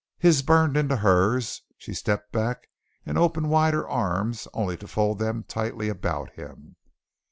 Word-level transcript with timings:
His 0.17 0.41
burned 0.41 0.77
into 0.77 0.95
hers. 0.95 1.61
She 1.77 1.93
stepped 1.93 2.31
back 2.31 2.69
and 3.05 3.19
opened 3.19 3.51
wide 3.51 3.75
her 3.75 3.87
arms 3.87 4.47
only 4.51 4.75
to 4.77 4.87
fold 4.87 5.19
them 5.19 5.43
tightly 5.43 5.89
about 5.89 6.31
him. 6.33 6.75